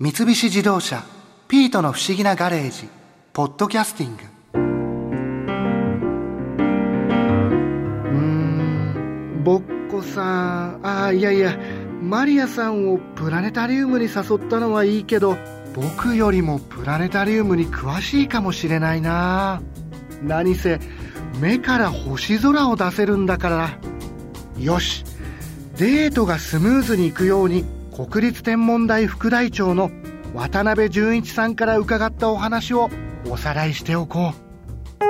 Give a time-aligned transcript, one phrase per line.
[0.00, 1.02] 三菱自動車
[1.48, 2.88] 「ピートの不思議なガレージ」
[3.34, 4.22] 「ポッドキャスティング」
[8.14, 11.58] うんぼっこさんあいやいや
[12.00, 15.36] マリアさんをプラネタリウムに誘ったのはいいけど
[15.74, 19.60] 僕よりもプラネタリウムに詳しいかもしれないな。
[20.22, 20.78] 何せ
[21.40, 23.70] 目から星空を出せるんだから。
[24.62, 25.04] よし
[25.76, 27.64] デートがスムーズにいくように
[27.98, 29.90] 国立天文台副台長の
[30.32, 32.90] 渡辺淳一さんから伺ったお話を
[33.28, 34.32] おさらいしておこ
[35.00, 35.04] う。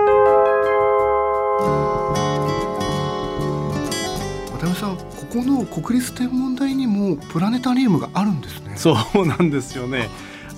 [4.58, 8.72] 渡辺さんここの国立天文台にもプラネタリウムがあるんですね。
[8.74, 10.08] そうなんですよね。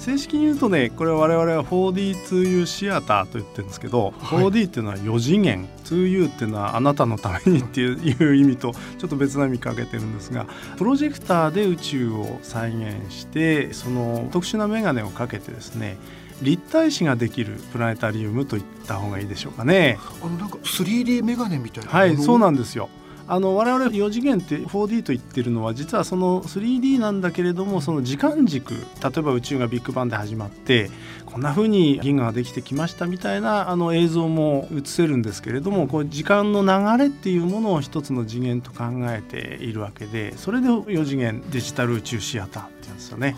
[0.00, 10.46] 正式に言うとねこれは我々は 4D2U シアターと言ってるんですけど、はい、4D っていうのは4次元 2U っていうのはあなたのためにっていう意味とちょっと別な意味かけてるんですが
[10.78, 15.98] プロジェクターで宇宙を再現してその特殊な眼鏡をかけてですね
[16.42, 19.98] 立体視ができるプラネタリウムと言った方がいいでしょうかね。
[20.22, 21.91] あのなんか 3D メガネみたいな。
[21.91, 22.88] はい、そうなんですよ。
[23.31, 28.81] あの我々4次元って 4D と言ってるのは実はその 3D なんだけれどもその時間軸例
[29.19, 30.91] えば宇宙がビッグバンで始まって
[31.27, 43.37] こんな風に銀河ができてきましたみたいなあの映像も映せるんですけれどもこう時間の流れっていうものを一つの次元と考えているわけでそれで4次元デジタル宇宙シアターって言うんですよね。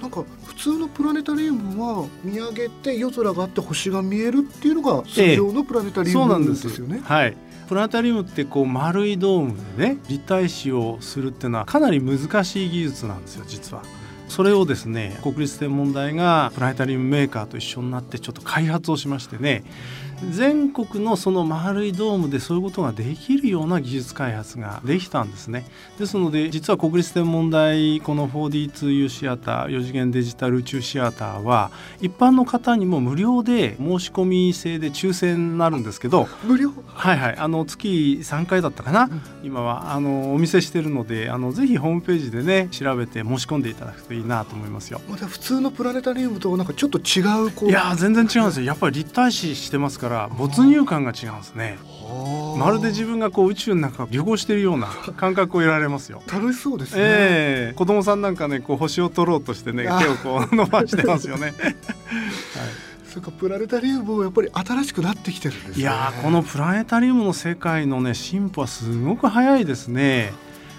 [0.00, 6.96] なんか普通のプラネタリウムは見上げて夜空があって星が見えるっていうのが通常のプラネタリウムなんですよね。
[6.96, 7.36] ええ、はい
[7.68, 13.82] プラネタリウムってこう丸いドームでね立体視をするっていうのはかなり難しい技術なんですよ実は。
[14.28, 19.64] それをですね国立天文台がプラネタリウムメーカーと一緒になってちょっと開発をしましてね
[20.30, 25.64] 全国のその丸いドームでそういうことができるような技術開発ができたんですね。
[25.98, 36.72] ですので実は国立天文台この 4D2U シアター4次元デジタル宇宙シアターは一般の方にも無料で申し込み制で抽選になるんですけど無料？
[36.86, 37.36] はいはい。
[37.36, 45.00] あの月3回だったかな、うん、今はあのお見せしてるのであのぜひホームページでね調べて申し込んでいただくといいなと思いますよ。
[45.08, 47.68] また普通のプラネタリウムとなんかちょっと違うこう。
[47.70, 48.66] いや全然違うんですよ。
[48.66, 51.78] やっぱり立体視してますから没入感が違うんですね。
[52.58, 56.22] まるで自分がこう宇宙の中旅行してるような感覚を得られますよ。
[56.32, 57.00] 楽しそうですね。
[57.02, 61.46] えー、子供さんなんかねこう星を取ろうとしてね手をこう伸ばしてますよね。
[61.52, 61.54] はい
[63.14, 70.32] そかプラネタリウムもやっぱり新しくなってきてるんです、ね、いやこのプラネタリウムの世界のね進歩はすごく早いですね。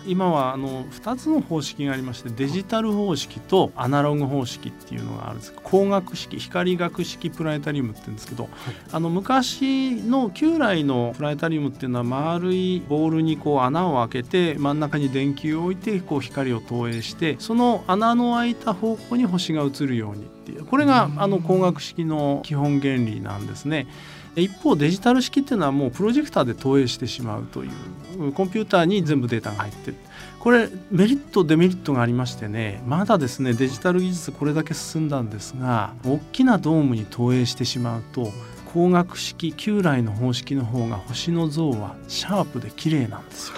[0.07, 5.53] 今はあの2つの方式がありましてデジタル方式とアナログ方式っていうのがあるんです。
[5.63, 8.51] 光学式光学式プラネタリウムって言うんですけど、はい、
[8.91, 20.65] あの昔の旧来のプラネタリウムっていうのは丸いボールにこう穴を開けて真ん中に電球を置いてこう光を投影してその穴の開いた方向に星が映るようにっていう。
[20.65, 23.87] これがあの光学式の基本原理なんですね。
[24.35, 29.97] 一方デジタル式っていうのはもうプロジェクターで投影してしまうというコンピューターに全部データが入ってる。
[30.39, 38.31] これメリットデメリットがありましてねまだですねデジタル技術これだけ進んだんですが大きなドームに投影してしまうと
[38.67, 43.57] 光学式旧来の方式の方が星の像はシャープで綺麗なんですよ。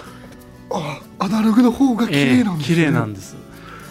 [0.70, 3.36] あアナログの方が綺麗なんです、ね、えー、綺麗なんです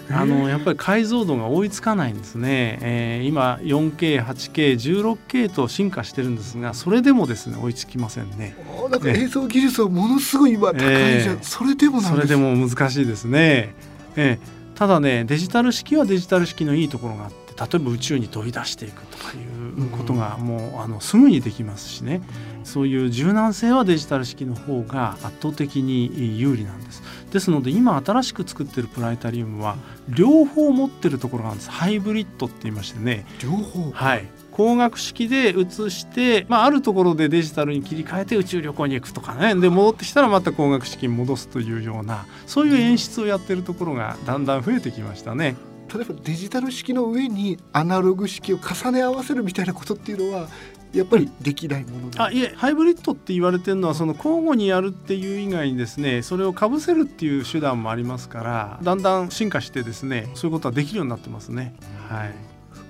[0.09, 8.55] あのやっぱり解像度が追いつかないんですね、えー、今 4K8K16K と進化してるんですがそれでもですね追いつきませんね。
[8.89, 13.75] なんか映像技術はものすごい今高いじゃん、えー、それでもそれでも難しいですね、
[14.15, 22.21] えー、ただねデジタル式はデジタル式のいいところがあって例えば宇宙に飛び出していくとかいうことがもうあのすぐにできますしね、
[22.63, 26.83] そういう柔軟性はデジタル式の方が圧倒的に有利なん。
[26.83, 29.75] ですですので今新しく作ってるプラネタリウムは
[30.07, 31.59] 両方持ってるところがあるん。
[31.59, 44.45] ですハイブリッドって言いましてね両方はい光学式で映して、まあ、あるところでデジタルに切り替えて宇宙旅行に行くとかねで戻ってきたらまた光学式に戻すというようなそういう演出をやってるところがだん。
[44.45, 44.63] だん。
[44.63, 45.55] 増えてきましたね。
[45.93, 50.47] 例えばデジタル式の上にアナログ式を重ね合わせるみたいなことっていうのは
[50.93, 61.75] やっぱりできないものあいえハイブリッドって言われてるのはその交互にやるっていう以外にですねそれをかぶせるっていう手段もありますからだんだん進化してですねそういうことはできるようになってますね。
[62.09, 62.33] はい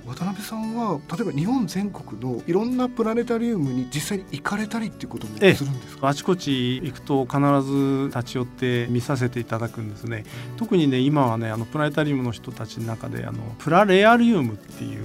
[0.07, 6.07] 渡辺さんは例えば日本全国のいろんなプラネタリウムに実際に行かれたりっていうこともするんですか？
[6.07, 10.23] あちこち行くと必ず立ち寄って見させていただくんですね。
[10.55, 15.03] 特にね今はねあのプラネタリウムの人たちの中であのプラレアリウムっていう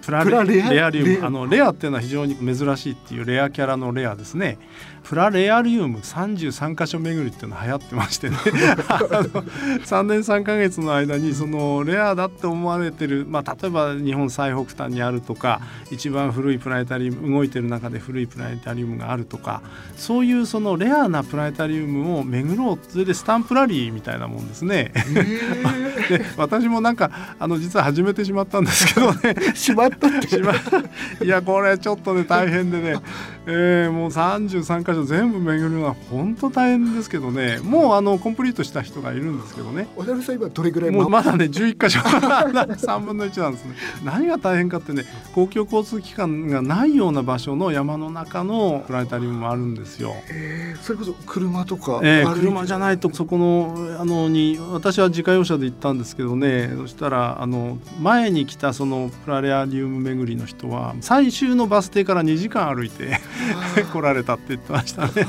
[0.00, 0.34] プラレ
[0.82, 0.90] ア？
[0.90, 1.26] リウム。
[1.26, 4.58] あのレアっていうのは非常に珍しいっていうレアキャラのレアですね。
[5.04, 8.36] プラレアリウム33箇所巡りっていうのが流行ってましてね。
[9.84, 19.62] 3年3か月の間にそのレアだって思われてる、まあ、例えば日本最北端にあるとか一番古いプラネタリウム動いてる中で古いプラネタリウムがあるとか
[19.96, 24.92] そういうそのレアなプラネタリウムを巡ろうそれでスタンプラリーみたいなもんですね。
[26.08, 29.34] で私もなんかあの実は始めてしまったんですけどね。
[29.56, 30.38] しまったって。
[31.24, 32.94] いやこれちょっとね大変でね、
[33.50, 37.58] えー、もう33箇所全部巡るのは本当大変ですけどね。
[37.62, 39.88] もうあのコンプリートした人がいるんですけどね。
[39.96, 42.00] 渡辺さん今どれぐらいもうまだね11箇所。
[42.00, 43.74] 3分の1なんですね
[44.04, 45.04] 何が大変かってね
[45.34, 50.14] 公共交通機関がないような場所の山の中のプラネタリウムもあるんですよ。
[50.30, 56.70] えー、それこそ車とか、えー、車じゃないとそこのあのに私は自家用車で行ったんですけどね。
[56.76, 63.18] そしたらあの前に来たそのプラネタリウム巡りの人は最終のバス停から2時間歩いて
[63.92, 65.26] 来られたって言ってましたね。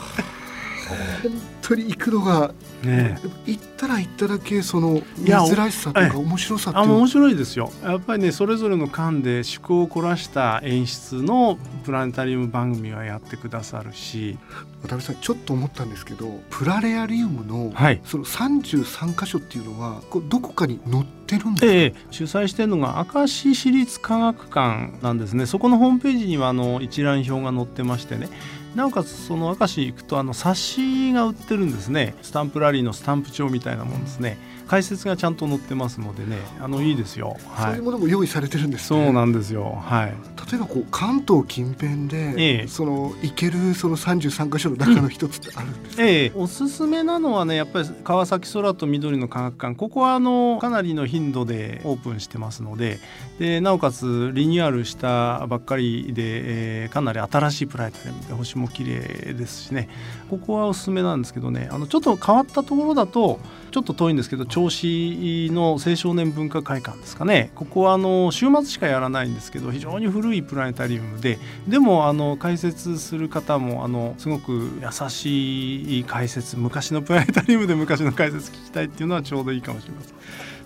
[0.90, 1.32] 本
[1.62, 2.54] 当に行くのが、
[2.84, 7.72] ね、行ったら行っただけその珍しさとか面白さって面白いですよ。
[7.84, 14.38] やっぱりねそれぞれの間で趣向を凝らした演出のプラネタリウム番組はやってくださるし。
[14.82, 25.46] 渡辺さんちょっと思ったんですけどプラレアリウムの、はい、その33箇所っていうのはこどこかに載ってるんですか、ええ、主催しているのが明石市立科学館なんですね。
[25.46, 28.30] そこのホームページにはあの一覧表が載ってましてね
[28.76, 32.16] なおかつその明石行くとあの冊子が売ってるんですね。
[32.22, 34.38] スタンプラリーのスタンプ帳みたいなもんですね。
[34.68, 36.38] 解説がちゃんと載ってますのでね。
[36.62, 39.82] あのいいですよ、はい、そういうものも用意されてるんです、ね、そうなんですよ。
[39.84, 40.14] はい。
[40.52, 49.76] 例えばこう関東近辺で、ええ、その行けるその33箇所の中の一つってあるんですか、ええ、おすすめなのはねやっぱり川崎空と緑の科学館。
[49.76, 53.00] ここはあのかなりの頻度でオープンしてますので。
[53.40, 59.90] でなおかつリニューアルしたばっかりで、えー、かなり新しいプライタリウムで星も綺麗ですしね。
[60.30, 61.70] ここはおすすめなんですけどね。
[61.72, 63.40] あのちょっと変わったところだと
[63.72, 67.52] ちょっと遠いんですけど銚子の青少年文化会館ですかね。
[67.56, 80.14] ここはあの週末しかやらないんですけど非常に古いプラネタリウムででもあの解説する方もあのすごく優しい解説昔のプラネタリウムで 昔の解説聞きたいっていうのはちょうどいいかもしれません。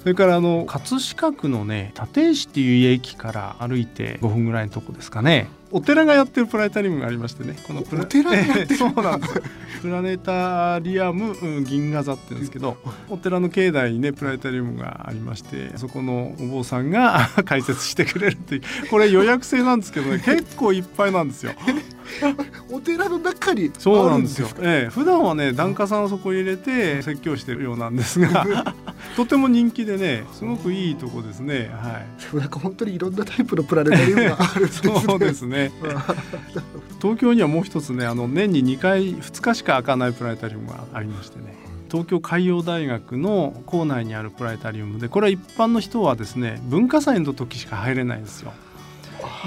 [0.01, 5.47] それからあの葛飾区のね立石っていう駅から歩いて5分ぐらいのとこですかね。
[5.73, 9.41] お寺がやってるプラネタリウムがありましてねこのプラお寺がやってるそうなんです
[9.81, 12.77] プラネタリアム、うん、銀河座って言うんですけど
[13.09, 18.61] お寺の境内にねプラネタリウムがありましてそこのお坊さんが 解説してくれるっていう
[18.91, 21.53] これ予約制なんですけどね結構いっぱいなんですよ。
[22.71, 28.75] お寺の中にそうなんですよ、ええ、普段はね檀家さんをそこに入れて説教してるようなんですが
[29.15, 31.69] とても人気でねすごくいいとこですね。
[31.73, 32.01] は
[32.33, 32.37] い。
[32.37, 34.99] なんか本当にいろんなタイプのプラネタリウムがあるんですね。
[35.05, 35.71] そうですね。
[37.01, 41.55] 東京にはもう一つねあの年に2回2日しか開かないプラネタリウムがありましてね。
[41.91, 48.51] 東京海洋大学の構内にあるプラネタリウムでこれは一般の人はですね文化祭の時しか入れないんですよ。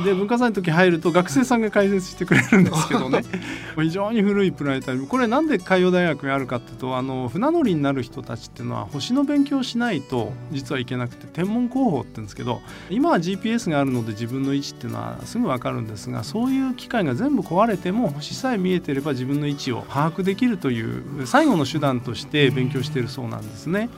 [0.04, 3.22] で文化祭の時入ると学生さんが解説してくれるんですけどね
[3.76, 23.88] 非常に古いプラネタリウムこれなんで海洋大学にあるかっていうとあの船乗りになる人たちっていうのは星の勉強しないと実はいけなくて天文広報って言うんですけど今は GPS があるので自分の位置っていうのはすぐ分かるんですがそういう機械が全部壊れても星さえ見えてれば自分の位置を把握できるという最後の手段として勉強しているそうなんですね。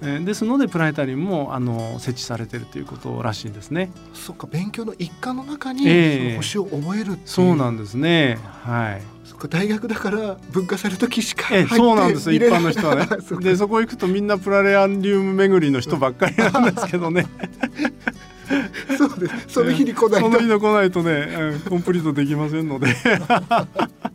[0.00, 3.90] ですのでプラネタリウムもあの設置されているということらしいですね。
[4.12, 8.38] そっか勉強の一環の中に、えー、星を覚えるそうなんですね。
[8.62, 9.02] はい。
[9.24, 13.08] そっか大学だから文化祭の時しかえー、そうなんです一般の人はね。
[13.40, 17.26] でそこ行くとみんなプラネタリウム巡りの人ばっかりなんですけどね。
[18.98, 19.34] そうです。
[19.48, 20.26] その日に来ないと。
[20.26, 21.28] その日に来ないとね、
[21.68, 22.88] コンプリートできませんので。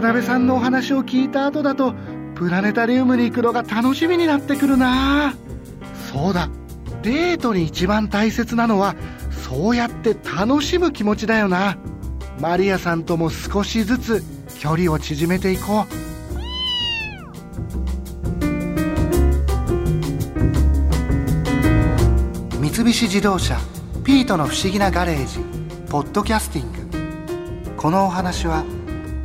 [0.00, 1.92] 渡辺さんのお話を聞いた後だと
[2.36, 5.34] プラネタリウムに行くのが楽しみになってくるな。
[6.12, 6.48] そうだ。
[7.02, 8.94] デートに一番大切なのは
[9.44, 11.78] そうやって楽しむ気持ちだよな。
[12.40, 14.22] マリアさんとも少しずつ
[14.60, 15.94] 距離を縮めていこう。
[22.60, 23.58] 三菱自動車
[24.04, 25.40] ピートの不思議なガレージ
[25.90, 27.74] ポッドキャスティング。
[27.76, 28.64] このお話は「